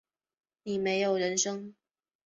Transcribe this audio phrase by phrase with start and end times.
[0.63, 1.75] 你没有人生